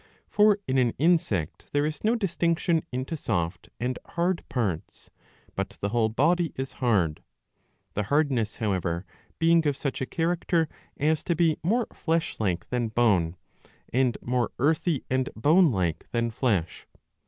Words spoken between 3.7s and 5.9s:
and hard parts, but the